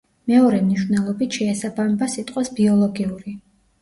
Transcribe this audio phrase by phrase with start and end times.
[0.29, 3.37] მეორე მნიშვნელობით შეესაბამება სიტყვას „ბიოლოგიური“.